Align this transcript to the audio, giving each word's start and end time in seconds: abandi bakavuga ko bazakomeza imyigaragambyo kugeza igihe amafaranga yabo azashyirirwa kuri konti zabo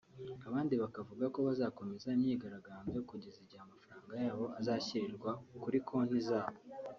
abandi 0.47 0.73
bakavuga 0.83 1.25
ko 1.33 1.39
bazakomeza 1.47 2.07
imyigaragambyo 2.17 2.99
kugeza 3.09 3.37
igihe 3.43 3.61
amafaranga 3.63 4.13
yabo 4.23 4.45
azashyirirwa 4.59 5.31
kuri 5.63 5.77
konti 5.87 6.19
zabo 6.29 6.57